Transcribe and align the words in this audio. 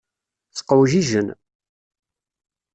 Sqewjijen. 0.57 1.27